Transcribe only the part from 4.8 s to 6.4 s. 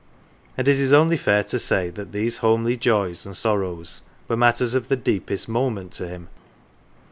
the deepest moment to him.